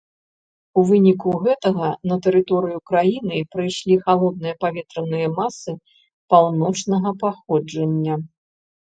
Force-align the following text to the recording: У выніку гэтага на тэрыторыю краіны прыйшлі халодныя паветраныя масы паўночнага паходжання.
У 0.81 0.83
выніку 0.91 1.29
гэтага 1.41 1.89
на 2.11 2.15
тэрыторыю 2.27 2.79
краіны 2.91 3.37
прыйшлі 3.53 3.97
халодныя 4.07 4.55
паветраныя 4.65 5.27
масы 5.39 5.75
паўночнага 6.35 7.09
паходжання. 7.25 8.15